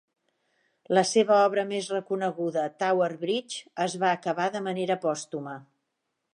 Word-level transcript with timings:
La 0.97 1.03
seva 1.09 1.35
obra 1.49 1.65
més 1.73 1.89
reconeguda, 1.97 2.65
Tower 2.85 3.11
Bridge, 3.27 3.63
es 3.87 3.99
va 4.07 4.11
acabar 4.17 4.51
de 4.57 4.67
manera 4.71 4.99
pòstuma. 5.09 5.59